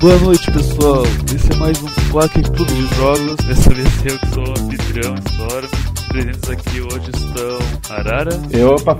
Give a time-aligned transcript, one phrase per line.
[0.00, 1.02] Boa noite, pessoal.
[1.26, 3.36] Esse é mais um Quack Clube de Jogos.
[3.46, 5.68] Dessa vez eu que sou o anfitrião Storm.
[6.08, 8.30] Presentes aqui hoje estão Arara.
[8.50, 8.96] Eu, opa.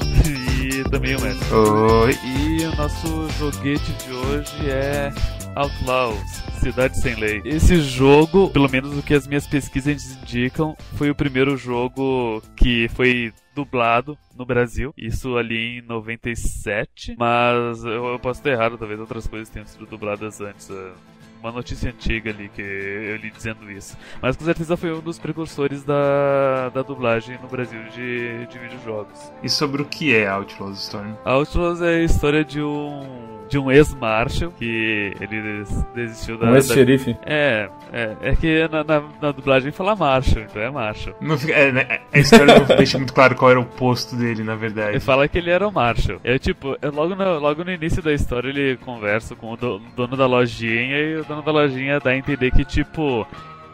[0.62, 1.54] E também o Mestre.
[1.54, 2.18] Oi.
[2.22, 5.10] E o nosso joguete de hoje é
[5.56, 6.42] Outlaws.
[6.60, 7.40] Cidade Sem Lei.
[7.46, 12.90] Esse jogo, pelo menos o que as minhas pesquisas indicam, foi o primeiro jogo que
[12.90, 14.92] foi dublado no Brasil.
[14.96, 17.16] Isso ali em 97.
[17.18, 20.68] Mas eu, eu posso estar errado, talvez outras coisas tenham sido dubladas antes.
[20.68, 20.92] Uh,
[21.40, 23.96] uma notícia antiga ali que eu li dizendo isso.
[24.20, 29.32] Mas com certeza foi um dos precursores da, da dublagem no Brasil de, de videojogos.
[29.42, 31.14] E sobre o que é Outlaws Storm?
[31.24, 36.46] Outlaws é a história de um de um ex-marshal que ele desistiu da.
[36.46, 37.16] Um ex-xerife?
[37.26, 41.14] É, é, é que na, na, na, dublagem fala marshal, então é marshal.
[41.20, 44.54] Não é, né, a história não deixa muito claro qual era o posto dele, na
[44.54, 44.90] verdade.
[44.90, 46.20] Ele fala que ele era o marshal.
[46.22, 49.80] É tipo, é logo, no, logo no início da história ele conversa com o do,
[49.96, 53.26] dono da lojinha e o dono da lojinha dá a entender que, tipo,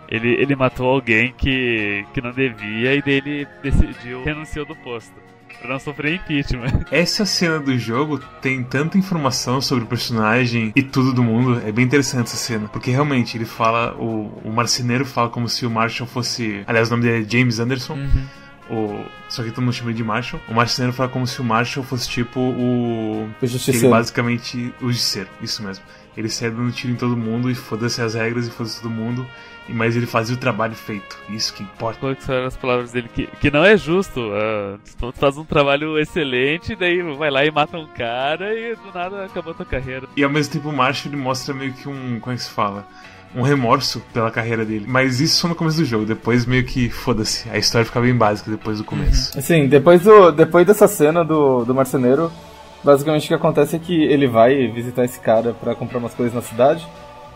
[0.09, 5.26] ele, ele matou alguém que, que não devia e daí ele decidiu, renunciou do posto
[5.57, 6.85] pra não sofrer impeachment.
[6.91, 11.61] Essa cena do jogo tem tanta informação sobre o personagem e tudo do mundo.
[11.67, 12.69] É bem interessante essa cena.
[12.69, 16.63] Porque realmente ele fala, o, o marceneiro fala como se o Marshall fosse.
[16.67, 17.95] Aliás, o nome dele é James Anderson.
[17.95, 18.27] Uhum.
[18.69, 20.43] O, só que todo mundo chama ele de Marshall.
[20.49, 23.31] O marceneiro fala como se o Marshall fosse tipo o.
[23.41, 23.87] O justiceiro.
[23.87, 24.75] Ele basicamente.
[24.81, 25.85] O justiceiro, isso mesmo.
[26.17, 29.27] Ele sai dando tiro em todo mundo e foda-se as regras e foda-se todo mundo
[29.69, 31.19] mas ele fazia o trabalho feito.
[31.29, 31.99] Isso que importa.
[32.01, 33.09] Qual que são as palavras dele?
[33.13, 34.21] Que, que não é justo.
[34.21, 38.93] Uh, tu faz um trabalho excelente, daí vai lá e mata um cara e do
[38.95, 40.07] nada acabou tua carreira.
[40.17, 42.21] E ao mesmo tempo o Marshall ele mostra meio que um.
[42.21, 42.87] Como é que se fala?
[43.35, 44.87] Um remorso pela carreira dele.
[44.89, 46.07] Mas isso só no começo do jogo.
[46.07, 47.49] Depois meio que foda-se.
[47.51, 49.37] A história fica bem básica depois do começo.
[49.37, 49.43] Uhum.
[49.43, 52.33] Sim, depois, do, depois dessa cena do, do marceneiro,
[52.83, 56.35] basicamente o que acontece é que ele vai visitar esse cara para comprar umas coisas
[56.35, 56.87] na cidade.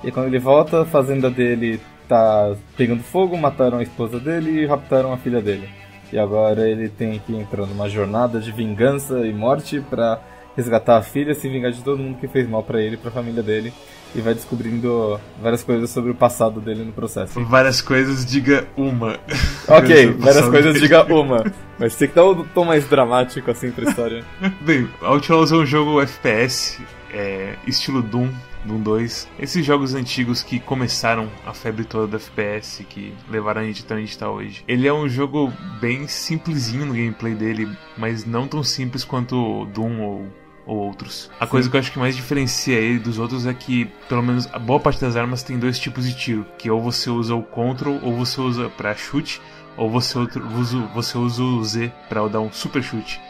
[0.03, 1.79] E quando ele volta, a fazenda dele
[2.11, 5.69] tá pegando fogo, mataram a esposa dele e raptaram a filha dele.
[6.13, 10.21] E agora ele tem que entrar numa jornada de vingança e morte para
[10.57, 13.13] resgatar a filha, se vingar de todo mundo que fez mal para ele, para a
[13.13, 13.73] família dele
[14.13, 17.43] e vai descobrindo várias coisas sobre o passado dele no processo.
[17.45, 19.17] Várias coisas, diga uma.
[19.69, 20.81] Ok, várias coisas, dele.
[20.81, 21.45] diga uma.
[21.79, 24.25] Mas tem que dar um tom mais dramático assim pra história.
[24.63, 26.83] Bem, Outlaws é um jogo FPS,
[27.13, 28.29] é, estilo Doom,
[28.65, 29.29] Doom 2.
[29.39, 33.95] Esses jogos antigos que começaram a febre toda do FPS, que levaram a gente até
[33.95, 34.65] onde está hoje.
[34.69, 40.01] Ele é um jogo bem simplesinho no gameplay dele, mas não tão simples quanto Doom
[40.01, 41.31] ou ou outros.
[41.41, 41.51] A Sim.
[41.51, 44.59] coisa que eu acho que mais diferencia ele dos outros é que, pelo menos, a
[44.59, 47.99] boa parte das armas tem dois tipos de tiro, que ou você usa o control
[48.03, 49.41] ou você usa para chute,
[49.77, 53.21] ou você usa, você usa o Z para dar um super chute.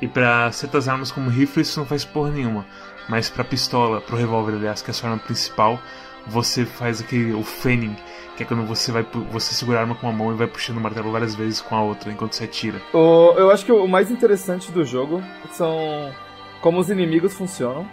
[0.00, 2.66] E para certas armas como rifle isso não faz porra nenhuma.
[3.08, 5.80] Mas pra pistola, pro revólver, aliás, que é a sua arma principal,
[6.26, 7.96] você faz aquele o fanning,
[8.36, 10.78] que é quando você vai você segura a arma com uma mão e vai puxando
[10.78, 12.80] o martelo várias vezes com a outra enquanto você atira.
[12.92, 16.12] O, eu acho que o mais interessante do jogo são
[16.60, 17.86] como os inimigos funcionam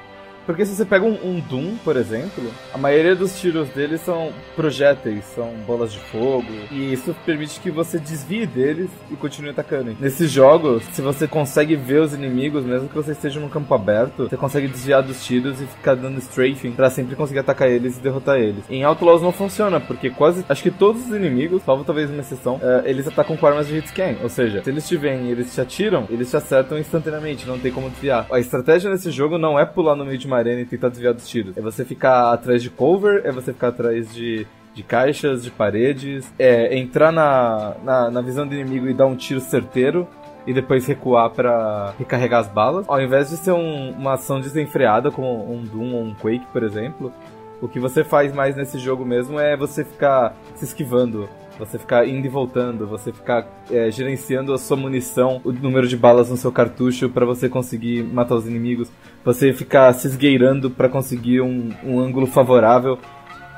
[0.45, 2.43] porque se você pega um, um, Doom, por exemplo,
[2.73, 7.71] a maioria dos tiros dele são projéteis, são bolas de fogo, e isso permite que
[7.71, 9.95] você desvie deles e continue atacando.
[9.99, 14.29] Nesses jogos, se você consegue ver os inimigos, mesmo que você esteja num campo aberto,
[14.29, 18.01] você consegue desviar dos tiros e ficar dando strafing para sempre conseguir atacar eles e
[18.01, 18.63] derrotar eles.
[18.69, 22.55] Em Outlaws não funciona, porque quase, acho que todos os inimigos, salvo talvez uma exceção,
[22.55, 25.53] uh, eles atacam com armas de hitscan, ou seja, se eles te veem e eles
[25.53, 28.27] te atiram, eles te acertam instantaneamente, não tem como desviar.
[28.31, 31.13] A estratégia nesse jogo não é pular no meio de uma arena e tentar desviar
[31.13, 31.57] dos tiros.
[31.57, 36.31] É você ficar atrás de cover, é você ficar atrás de, de caixas, de paredes,
[36.37, 40.07] é entrar na, na, na visão do inimigo e dar um tiro certeiro
[40.45, 42.85] e depois recuar para recarregar as balas.
[42.87, 46.63] Ao invés de ser um, uma ação desenfreada, como um Doom ou um Quake, por
[46.63, 47.13] exemplo,
[47.61, 52.07] o que você faz mais nesse jogo mesmo é você ficar se esquivando, você ficar
[52.07, 56.37] indo e voltando, você ficar é, gerenciando a sua munição, o número de balas no
[56.37, 58.91] seu cartucho para você conseguir matar os inimigos,
[59.23, 62.97] você ficar se esgueirando para conseguir um, um ângulo favorável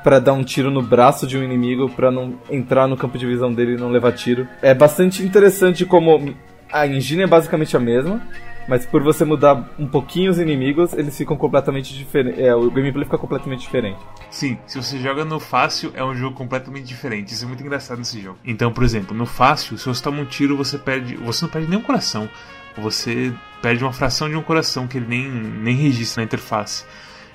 [0.04, 3.26] para dar um tiro no braço de um inimigo para não entrar no campo de
[3.26, 4.46] visão dele e não levar tiro.
[4.62, 6.32] É bastante interessante como
[6.70, 8.22] a engine é basicamente a mesma,
[8.68, 12.40] mas por você mudar um pouquinho os inimigos, eles ficam completamente diferentes.
[12.40, 13.98] É, o gameplay fica completamente diferente.
[14.30, 17.32] Sim, se você joga no fácil, é um jogo completamente diferente.
[17.32, 18.38] Isso é muito engraçado nesse jogo.
[18.44, 21.16] Então, por exemplo, no fácil, se você toma um tiro, você perde.
[21.16, 22.28] Você não perde nenhum coração.
[22.78, 23.32] Você
[23.62, 26.84] perde uma fração de um coração que ele nem, nem registra na interface.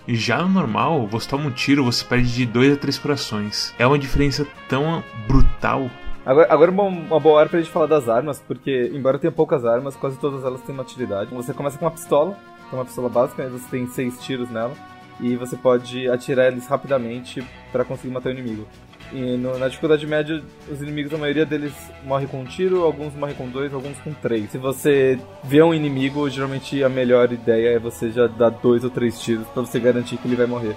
[0.07, 3.73] Já no normal, você toma um tiro, você perde de 2 a 3 corações.
[3.77, 5.89] É uma diferença tão brutal
[6.25, 9.31] Agora, agora é uma, uma boa hora pra gente falar das armas, porque embora tenha
[9.31, 11.33] poucas armas, quase todas elas têm uma utilidade.
[11.33, 12.37] Você começa com uma pistola,
[12.69, 14.73] que é uma pistola básica, você tem seis tiros nela.
[15.19, 18.67] e você pode atirar eles rapidamente para conseguir matar o inimigo.
[19.13, 20.41] E no, na dificuldade média,
[20.71, 21.73] os inimigos, a maioria deles
[22.05, 24.49] morre com um tiro, alguns morrem com dois, alguns com três.
[24.51, 28.89] Se você vê um inimigo, geralmente a melhor ideia é você já dar dois ou
[28.89, 30.75] três tiros para você garantir que ele vai morrer.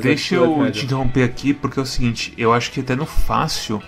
[0.00, 3.82] Deixa eu te interromper aqui, porque é o seguinte, eu acho que até no fácil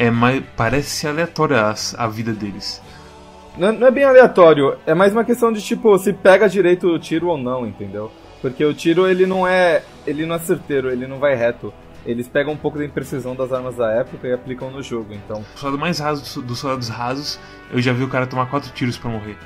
[0.00, 2.80] é mais, parece aleatório a, a vida deles.
[3.58, 6.98] Não, não, é bem aleatório, é mais uma questão de tipo, se pega direito o
[6.98, 8.10] tiro ou não, entendeu?
[8.40, 9.82] Porque o tiro ele não é.
[10.06, 11.72] ele não é certeiro, ele não vai reto
[12.06, 15.44] eles pegam um pouco da imprecisão das armas da época e aplicam no jogo, então.
[15.54, 17.38] O soldado mais raso dos soldados rasos,
[17.70, 19.36] eu já vi o cara tomar quatro tiros para morrer.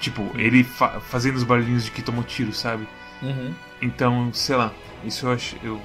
[0.00, 2.88] Tipo, ele fa fazendo os barulhinhos de que tomou tiro, sabe?
[3.22, 3.52] Uhum.
[3.82, 4.72] Então, sei lá,
[5.04, 5.78] isso eu acho, eu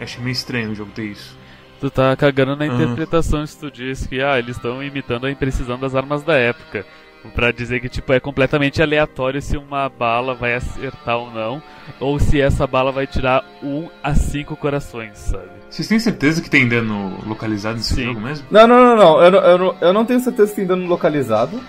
[0.00, 1.36] achei meio estranho o jogo ter isso.
[1.80, 3.46] Tu tá cagando na interpretação uhum.
[3.46, 6.86] se tu diz que ah, eles estão imitando a imprecisão das armas da época
[7.34, 11.62] para dizer que tipo é completamente aleatório se uma bala vai acertar ou não,
[11.98, 15.48] ou se essa bala vai tirar um a cinco corações, sabe?
[15.68, 18.04] Vocês têm certeza que tem dano localizado nesse Sim.
[18.04, 18.46] jogo mesmo?
[18.50, 19.22] Não, não, não, não.
[19.22, 21.60] Eu, não, eu, eu não tenho certeza que tem dano localizado.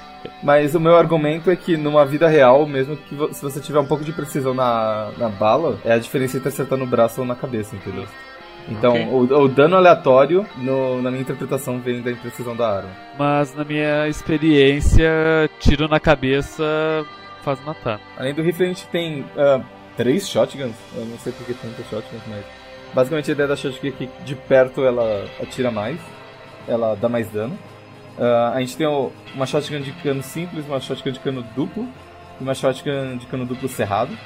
[0.44, 3.86] Mas o meu argumento é que numa vida real, mesmo que se você tiver um
[3.86, 7.36] pouco de precisão na, na bala, é a diferença entre acertar no braço ou na
[7.36, 8.06] cabeça, entendeu?
[8.70, 9.36] Então, okay.
[9.36, 12.90] o, o, dano aleatório, no, na minha interpretação, vem da imprecisão da arma.
[13.18, 15.10] Mas na minha experiência,
[15.60, 16.64] tiro na cabeça
[17.44, 18.02] faz matar.
[18.18, 19.64] Além do rifle, a gente tem uh,
[19.96, 20.76] três shotguns.
[20.96, 22.44] Eu não sei porque tem tantas shotguns, mas.
[22.94, 26.00] Basicamente a ideia da shotgun é que de perto ela atira mais,
[26.68, 27.58] ela dá mais dano.
[28.18, 28.88] Uh, a gente tem
[29.36, 31.88] uma shotgun de cano simples, uma shotgun de cano duplo
[32.40, 34.18] e uma shotgun de cano duplo cerrado.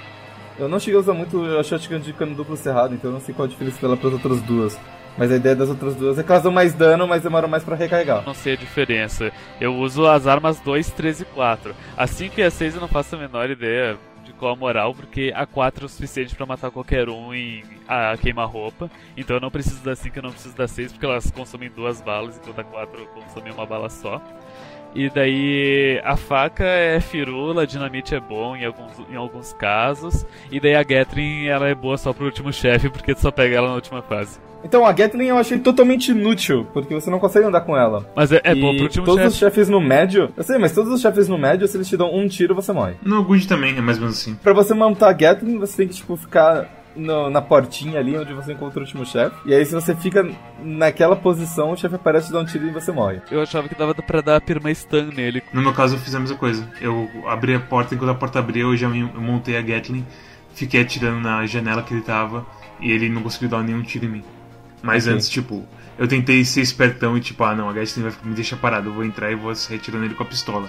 [0.59, 3.21] Eu não cheguei a usar muito a shotgun de cano duplo cerrado, então eu não
[3.21, 4.80] sei qual a diferença dela para as outras duas.
[5.18, 7.63] Mas a ideia das outras duas é que elas dão mais dano, mas demoram mais
[7.63, 8.24] para recarregar.
[8.25, 9.31] Não sei a diferença.
[9.59, 11.75] Eu uso as armas 2, 3 e 4.
[11.98, 14.94] A 5 e a 6 eu não faço a menor ideia de qual a moral,
[14.94, 18.89] porque a 4 é o suficiente para matar qualquer um em a queima-roupa.
[19.18, 22.01] Então eu não preciso da 5 e não preciso da 6, porque elas consomem duas
[22.01, 24.21] balas, enquanto a 4 consome uma bala só.
[24.94, 30.26] E daí a faca é firula, a dinamite é bom em alguns, em alguns casos.
[30.52, 33.58] E daí a Gatling ela é boa só pro último chefe, porque tu só pega
[33.58, 34.40] ela na última fase.
[34.64, 38.08] Então, a Gatling eu achei totalmente inútil, porque você não consegue andar com ela.
[38.16, 39.34] Mas é, é bom pro último todos chefe.
[39.34, 40.32] os chefes no médio...
[40.38, 42.72] Eu sei, mas todos os chefes no médio, se eles te dão um tiro, você
[42.72, 42.94] morre.
[43.02, 44.36] No Good também, é mais ou menos assim.
[44.36, 48.34] Pra você montar a Gatling, você tem que, tipo, ficar no, na portinha ali onde
[48.34, 49.36] você encontra o último chefe.
[49.46, 50.30] E aí, se você fica
[50.64, 53.22] naquela posição, o chefe aparece, te dá um tiro e você morre.
[53.30, 55.44] Eu achava que dava pra dar a perma stun nele.
[55.54, 56.68] No meu caso, eu fiz a mesma coisa.
[56.80, 60.06] Eu abri a porta, enquanto a porta abria, eu já montei a Gatling,
[60.54, 62.46] fiquei atirando na janela que ele tava,
[62.80, 64.24] e ele não conseguiu dar nenhum tiro em mim.
[64.82, 65.16] Mas okay.
[65.16, 65.64] antes, tipo,
[65.98, 68.94] eu tentei ser espertão e tipo, ah não, a Gatling vai me deixar parado, eu
[68.94, 70.68] vou entrar e vou sair atirando ele com a pistola.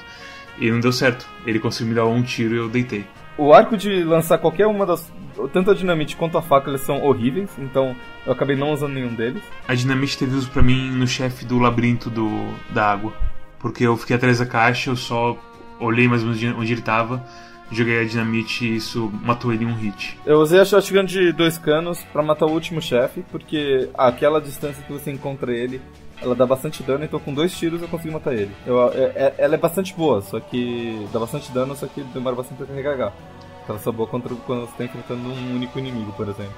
[0.58, 1.26] E não deu certo.
[1.46, 3.06] Ele conseguiu me dar um tiro e eu deitei.
[3.38, 5.10] O arco de lançar qualquer uma das.
[5.52, 7.96] Tanto a dinamite quanto a faca eles são horríveis, então
[8.26, 9.42] eu acabei não usando nenhum deles.
[9.66, 12.28] A dinamite teve uso pra mim no chefe do labirinto do,
[12.70, 13.12] da água.
[13.58, 15.36] Porque eu fiquei atrás da caixa, eu só
[15.78, 17.24] olhei mais ou menos onde ele tava,
[17.70, 20.18] joguei a dinamite e isso matou ele em um hit.
[20.26, 24.82] Eu usei a shotgun de dois canos para matar o último chefe, porque aquela distância
[24.82, 25.80] que você encontra ele
[26.22, 28.50] ela dá bastante dano, então com dois tiros eu consigo matar ele.
[28.64, 32.36] Eu, é, é, ela é bastante boa, só que dá bastante dano, só que demora
[32.36, 33.12] bastante pra carregar.
[33.68, 36.54] Ela só boa contra quando você tá enfrentando um único inimigo, por exemplo.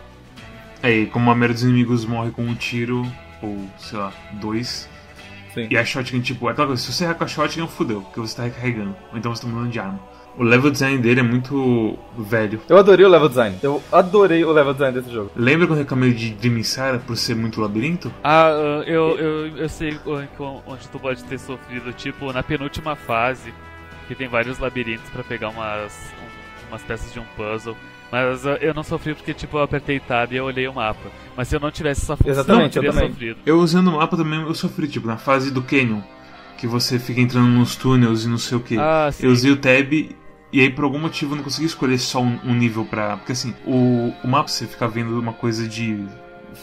[0.83, 3.07] É, e como a maioria dos inimigos morre com um tiro,
[3.43, 4.89] ou sei lá, dois.
[5.53, 5.69] Sim.
[5.71, 8.21] E a shotgun, tipo, é aquela coisa, se você errar com a shotgun, fudeu, porque
[8.21, 8.97] você tá recarregando.
[9.13, 10.01] Ou então você tá mudando de arma.
[10.37, 12.61] O level design dele é muito velho.
[12.69, 13.57] Eu adorei o level design.
[13.63, 15.31] Eu adorei o level design desse jogo.
[15.37, 18.13] Lembra quando eu reclamei de Dream Sara por ser muito labirinto?
[18.25, 18.51] Ah,
[18.85, 19.97] eu, eu, eu sei
[20.67, 21.93] onde tu pode ter sofrido.
[21.93, 23.55] Tipo, na penúltima fase,
[24.09, 25.97] que tem vários labirintos para pegar umas,
[26.75, 27.77] umas peças de um puzzle.
[28.13, 31.11] Mas eu não sofri porque, tipo, eu apertei tab e eu olhei o mapa.
[31.37, 33.39] Mas se eu não tivesse essa função, Exatamente, eu teria eu sofrido.
[33.47, 36.01] Eu usando o mapa também, eu sofri, tipo, na fase do Canyon.
[36.57, 38.79] Que você fica entrando nos túneis e não sei o que.
[38.79, 39.93] Ah, eu usei o tab
[40.55, 43.17] e aí, por algum motivo, eu não consegui escolher só um, um nível pra.
[43.17, 46.07] Porque assim, o, o mapa você fica vendo uma coisa de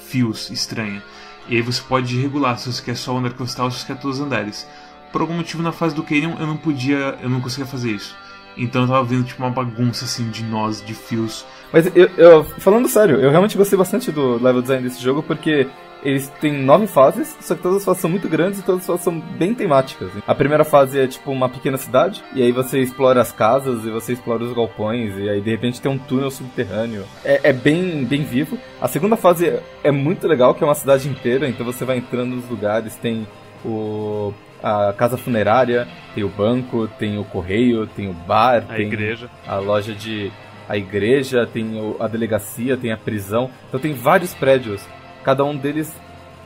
[0.08, 1.04] fios estranha.
[1.50, 3.70] E aí você pode regular se você quer só o andar que você está ou
[3.70, 4.66] se você quer todos os andares.
[5.12, 7.20] Por algum motivo, na fase do Canyon, eu não podia.
[7.22, 8.16] Eu não conseguia fazer isso.
[8.58, 11.46] Então eu tava vendo tipo uma bagunça assim de nós, de fios.
[11.72, 15.68] Mas eu, eu, falando sério, eu realmente gostei bastante do level design desse jogo porque
[16.04, 18.88] eles têm nove fases, só que todas as fases são muito grandes e todas as
[18.88, 20.10] fases são bem temáticas.
[20.26, 23.92] A primeira fase é tipo uma pequena cidade, e aí você explora as casas e
[23.92, 27.06] você explora os galpões, e aí de repente tem um túnel subterrâneo.
[27.24, 28.58] É, é bem, bem vivo.
[28.82, 32.36] A segunda fase é muito legal, que é uma cidade inteira, então você vai entrando
[32.36, 33.28] nos lugares, tem
[33.64, 38.88] o a casa funerária, tem o banco, tem o correio, tem o bar, a tem
[38.88, 39.30] igreja.
[39.48, 40.32] a loja de
[40.68, 43.50] a igreja, tem o, a delegacia, tem a prisão.
[43.68, 44.82] Então tem vários prédios.
[45.24, 45.94] Cada um deles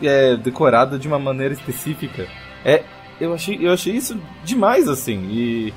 [0.01, 2.27] é decorado de uma maneira específica.
[2.63, 2.83] É,
[3.19, 5.27] eu achei, eu achei isso demais, assim.
[5.29, 5.73] E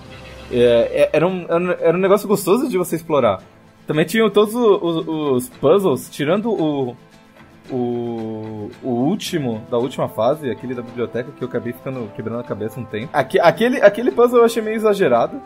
[0.51, 1.47] é, é era, um,
[1.81, 3.43] era um negócio gostoso de você explorar.
[3.87, 6.97] Também tinham todos os, os puzzles, tirando o,
[7.71, 12.45] o, o último, da última fase, aquele da biblioteca, que eu acabei ficando quebrando a
[12.45, 13.11] cabeça um tempo.
[13.13, 15.41] Aqui, aquele, aquele puzzle eu achei meio exagerado,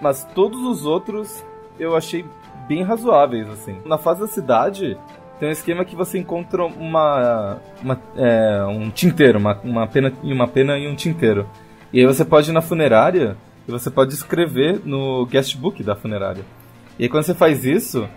[0.00, 1.44] mas todos os outros
[1.78, 2.24] eu achei
[2.68, 3.76] bem razoáveis, assim.
[3.84, 4.98] Na fase da cidade,
[5.38, 10.48] tem um esquema que você encontra uma, uma é, um tinteiro, uma, uma, pena, uma
[10.48, 11.48] pena e um tinteiro.
[11.92, 13.36] E aí você pode ir na funerária
[13.66, 16.44] e você pode escrever no guestbook da funerária.
[16.98, 18.08] E aí quando você faz isso,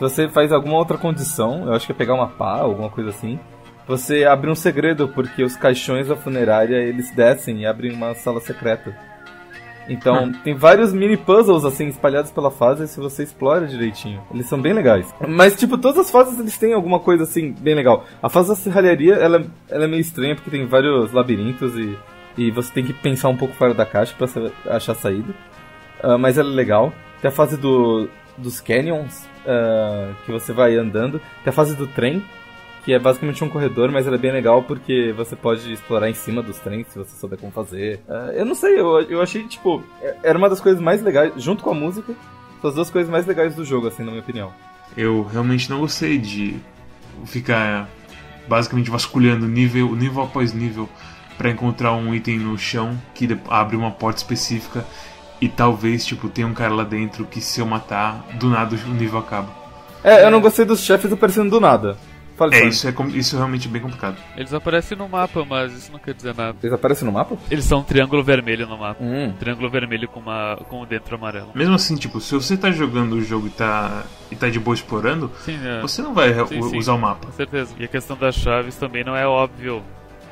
[0.00, 3.10] se você faz alguma outra condição, eu acho que é pegar uma pá, alguma coisa
[3.10, 3.38] assim,
[3.86, 8.40] você abre um segredo, porque os caixões da funerária eles descem e abrem uma sala
[8.40, 8.96] secreta.
[9.86, 10.32] Então, hum.
[10.42, 14.22] tem vários mini puzzles assim espalhados pela fase se você explora direitinho.
[14.32, 15.12] Eles são bem legais.
[15.28, 18.06] Mas tipo, todas as fases eles têm alguma coisa assim bem legal.
[18.22, 21.98] A fase da serralharia, ela, ela é meio estranha porque tem vários labirintos e,
[22.38, 25.34] e você tem que pensar um pouco fora da caixa para achar saída.
[26.02, 26.90] Uh, mas ela é legal.
[27.20, 31.20] Tem a fase do, dos canyons, uh, que você vai andando.
[31.42, 32.24] Tem a fase do trem,
[32.84, 36.14] que é basicamente um corredor, mas ela é bem legal porque você pode explorar em
[36.14, 38.00] cima dos trens se você souber como fazer.
[38.08, 41.32] Uh, eu não sei, eu, eu achei, tipo, é, era uma das coisas mais legais,
[41.36, 42.14] junto com a música,
[42.60, 44.52] são as duas coisas mais legais do jogo, assim, na minha opinião.
[44.96, 46.56] Eu realmente não gostei de
[47.26, 47.88] ficar
[48.48, 50.88] basicamente vasculhando nível, nível após nível
[51.38, 54.84] para encontrar um item no chão que abre uma porta específica
[55.40, 58.90] e talvez, tipo, tenha um cara lá dentro que se eu matar, do nada o
[58.90, 59.48] nível acaba.
[60.02, 61.96] É, eu não gostei dos chefes aparecendo do nada.
[62.40, 64.16] Fale, é, isso é, isso é realmente bem complicado.
[64.34, 66.56] Eles aparecem no mapa, mas isso não quer dizer nada.
[66.62, 67.36] Eles aparecem no mapa?
[67.50, 69.02] Eles são um triângulo vermelho no mapa.
[69.04, 69.34] Hum.
[69.38, 71.50] Triângulo vermelho com, uma, com o dentro amarelo.
[71.54, 74.74] Mesmo assim, tipo, se você tá jogando o jogo e tá, e tá de boa
[74.74, 75.82] explorando, sim, é.
[75.82, 77.26] você não vai sim, usar sim, o mapa.
[77.26, 77.74] Com certeza.
[77.78, 79.82] E a questão das chaves também não é óbvio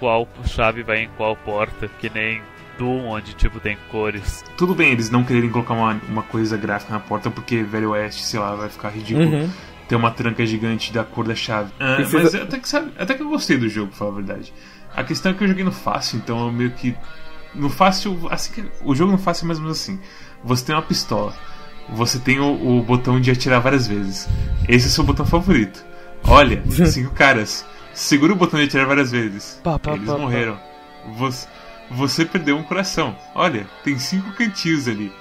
[0.01, 2.41] qual chave vai em qual porta, que nem
[2.79, 4.45] Doom, onde tipo tem cores.
[4.57, 8.23] Tudo bem eles não quererem colocar uma, uma coisa gráfica na porta, porque Velho Oeste,
[8.23, 9.29] sei lá, vai ficar ridículo.
[9.29, 9.51] Uhum.
[9.89, 11.73] Ter uma tranca gigante da cor da chave.
[11.81, 14.53] Ah, mas até, que, sabe, até que eu gostei do jogo, pra falar a verdade.
[14.95, 16.95] A questão é que eu joguei no fácil, então eu meio que.
[17.55, 18.19] No fácil.
[18.31, 19.99] Assim que, o jogo no fácil é mais ou menos assim.
[20.45, 21.35] Você tem uma pistola.
[21.91, 24.29] Você tem o, o botão de atirar várias vezes.
[24.69, 25.83] Esse é o seu botão favorito.
[26.25, 27.65] Olha, cinco caras.
[27.95, 29.61] Segura o botão de atirar várias vezes.
[29.65, 30.59] Pá, pá, Eles pá, morreram.
[31.17, 31.49] Você,
[31.91, 33.17] você perdeu um coração.
[33.35, 35.13] Olha, tem cinco cantinhos ali.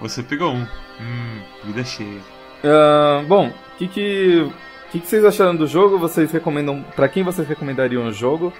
[0.00, 0.66] Você pegou um.
[1.00, 2.20] Hum, vida cheia.
[2.62, 4.52] Uh, bom, o que, que,
[4.90, 5.98] que, que vocês acharam do jogo?
[5.98, 6.84] Vocês recomendam.
[6.94, 8.52] Para quem vocês recomendariam o jogo?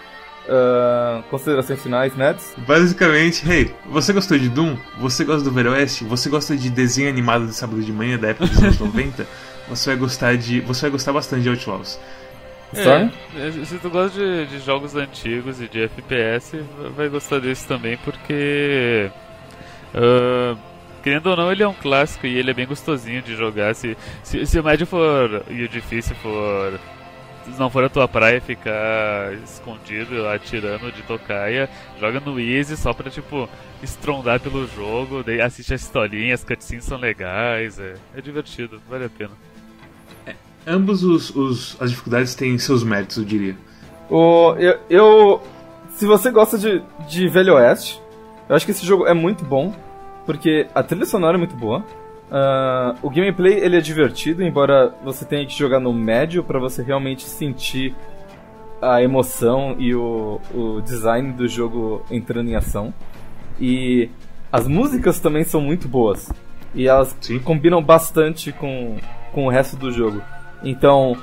[0.48, 2.54] Uh, considerações finais, Neds?
[2.66, 4.78] Basicamente, hey, você gostou de Doom?
[4.98, 6.04] Você gosta do Velho Oeste?
[6.04, 9.26] Você gosta de desenho animado de sábado de manhã da época dos anos 90?
[9.68, 10.60] Você vai gostar de.
[10.60, 11.98] Você vai gostar bastante de Outlaws.
[12.74, 16.62] É, é, se tu gosta de, de, jogos antigos e de FPS,
[16.94, 19.10] vai gostar desse também, porque.
[19.94, 20.58] Uh,
[21.02, 23.74] querendo ou não, ele é um clássico e ele é bem gostosinho de jogar.
[23.74, 26.78] Se, se, se o médio for e o difícil for.
[27.44, 32.92] Se não for a tua praia ficar escondido, atirando de tocaia, joga no Easy só
[32.92, 33.48] pra, tipo,
[33.82, 39.06] estrondar pelo jogo, daí assiste as historinhas, as cutscenes são legais, é, é divertido, vale
[39.06, 39.32] a pena
[40.68, 43.56] ambos os, os, as dificuldades têm seus méritos, eu diria.
[44.10, 45.42] O, eu, eu,
[45.90, 48.00] se você gosta de, de Velho Oeste,
[48.48, 49.74] eu acho que esse jogo é muito bom,
[50.26, 51.84] porque a trilha sonora é muito boa.
[52.30, 56.82] Uh, o gameplay ele é divertido, embora você tenha que jogar no médio para você
[56.82, 57.94] realmente sentir
[58.82, 62.92] a emoção e o, o design do jogo entrando em ação.
[63.58, 64.10] E
[64.52, 66.30] as músicas também são muito boas.
[66.74, 67.38] E elas Sim.
[67.38, 68.98] combinam bastante com,
[69.32, 70.22] com o resto do jogo.
[70.62, 71.16] Então,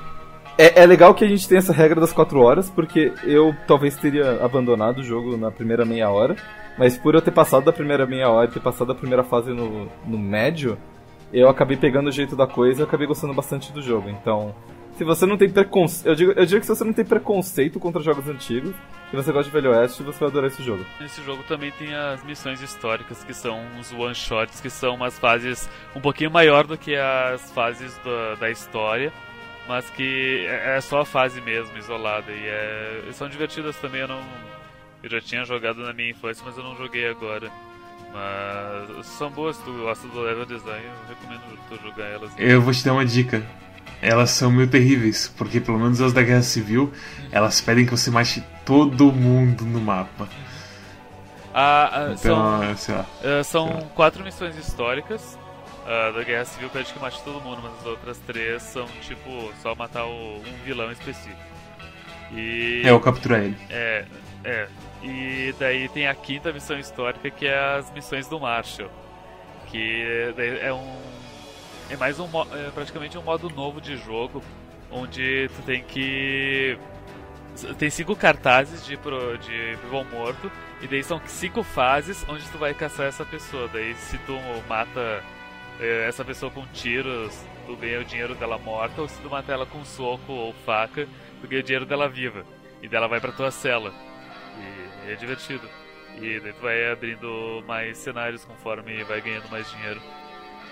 [0.57, 3.95] é, é, legal que a gente tenha essa regra das 4 horas, porque eu talvez
[3.97, 6.35] teria abandonado o jogo na primeira meia hora,
[6.77, 9.51] mas por eu ter passado da primeira meia hora e ter passado da primeira fase
[9.51, 10.77] no, no médio,
[11.33, 14.09] eu acabei pegando o jeito da coisa e acabei gostando bastante do jogo.
[14.09, 14.55] Então,
[14.97, 16.07] se você não tem preconceito.
[16.07, 18.73] Eu digo, eu digo que se você não tem preconceito contra jogos antigos
[19.11, 20.85] e você gosta de Velho Oeste, você vai adorar esse jogo.
[20.99, 25.69] Nesse jogo também tem as missões históricas, que são uns one-shots, que são umas fases
[25.95, 29.11] um pouquinho maior do que as fases da, da história
[29.67, 32.31] mas que é, é só a fase mesmo, isolada.
[32.31, 34.23] E é, são divertidas também, eu não.
[35.03, 37.51] Eu já tinha jogado na minha infância, mas eu não joguei agora.
[38.13, 42.31] Mas são boas, tu gosta do level design, eu recomendo tu jogar elas.
[42.37, 43.43] Eu vou te dar uma dica.
[44.01, 46.91] Elas são meio terríveis, porque pelo menos as da Guerra Civil,
[47.31, 50.27] elas pedem que você mate todo mundo no mapa.
[51.53, 55.37] Ah, ah então, são, sei lá, uh, são quatro missões históricas
[55.85, 59.51] uh, da Guerra Civil pede que mate todo mundo, mas as outras três são tipo
[59.61, 61.39] só matar o, um vilão específico.
[62.31, 63.57] E, é, o capturar ele.
[63.69, 64.05] É,
[64.43, 64.67] é.
[65.03, 68.89] E daí tem a quinta missão histórica que é as missões do Marshall.
[69.67, 70.97] Que é um.
[71.89, 72.27] É mais um.
[72.53, 74.41] É praticamente um modo novo de jogo.
[74.91, 76.77] Onde tu tem que.
[77.77, 80.51] Tem cinco cartazes de, pro, de vivo morto.
[80.81, 83.69] E daí são cinco fases onde tu vai caçar essa pessoa.
[83.71, 84.33] Daí se tu
[84.67, 85.23] mata
[85.79, 89.01] é, essa pessoa com tiros, tu ganha o dinheiro dela morta.
[89.01, 91.07] Ou se tu mata ela com soco ou faca,
[91.39, 92.43] tu ganha o dinheiro dela viva.
[92.81, 93.93] E dela vai pra tua cela.
[95.05, 95.69] E é divertido.
[96.19, 100.01] E daí tu vai abrindo mais cenários conforme vai ganhando mais dinheiro.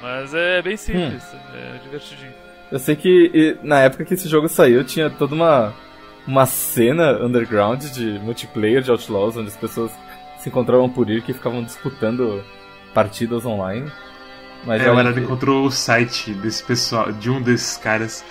[0.01, 1.37] Mas é bem simples, hum.
[1.55, 2.33] é divertidinho.
[2.71, 5.73] Eu sei que na época que esse jogo saiu tinha toda uma,
[6.27, 9.91] uma cena underground de multiplayer de Outlaws, onde as pessoas
[10.39, 12.43] se encontravam por ir que ficavam disputando
[12.93, 13.91] partidas online.
[14.65, 18.23] Mas é, o Arada encontrou o site desse pessoal, de um desses caras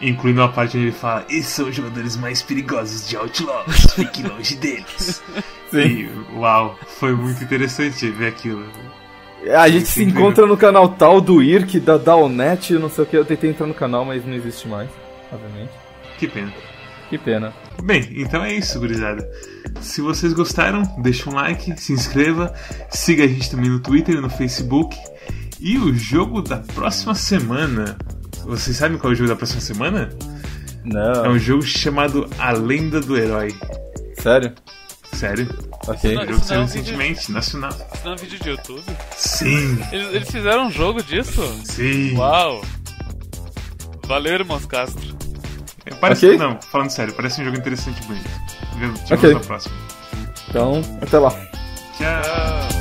[0.00, 4.22] Incluindo a parte onde ele fala: Esses são os jogadores mais perigosos de Outlaws, fique
[4.22, 5.22] longe deles.
[5.70, 5.78] Sim.
[5.80, 8.64] E, uau, foi muito interessante ver aquilo.
[9.56, 13.16] A gente se encontra no canal tal do IRC, da Dalnet, não sei o que.
[13.16, 14.88] Eu tentei entrar no canal, mas não existe mais,
[15.32, 15.70] obviamente.
[16.18, 16.52] Que pena.
[17.08, 17.52] Que pena.
[17.82, 19.26] Bem, então é isso, gurizada.
[19.80, 22.52] Se vocês gostaram, deixa um like, se inscreva,
[22.90, 24.96] siga a gente também no Twitter e no Facebook.
[25.60, 27.96] E o jogo da próxima semana
[28.48, 30.08] vocês sabem qual é o jogo da próxima semana?
[30.82, 31.26] Não.
[31.26, 33.54] É um jogo chamado A Lenda do Herói.
[34.22, 34.54] Sério?
[35.18, 35.48] Sério?
[35.88, 36.14] Ok.
[36.14, 37.34] Não, jogo saiu recentemente, vídeo...
[37.34, 37.70] nacional.
[37.70, 38.84] Isso não é um vídeo de YouTube?
[39.16, 39.78] Sim.
[39.90, 41.42] Eles, eles, fizeram um jogo disso?
[41.64, 42.16] Sim.
[42.16, 42.62] Uau.
[44.06, 45.16] Valeu, irmãos Castro.
[45.84, 46.38] É, parece, okay.
[46.38, 49.04] Não, falando sério, parece um jogo interessante e bonito.
[49.04, 49.34] Te okay.
[49.34, 49.74] na próxima.
[50.48, 51.30] Então, até lá.
[51.96, 52.77] Tchau.